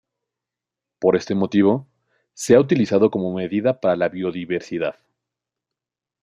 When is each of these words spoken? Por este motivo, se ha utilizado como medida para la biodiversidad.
Por 0.97 1.15
este 1.15 1.35
motivo, 1.35 1.85
se 2.33 2.55
ha 2.55 2.59
utilizado 2.59 3.11
como 3.11 3.35
medida 3.35 3.79
para 3.79 3.95
la 3.95 4.09
biodiversidad. 4.09 4.95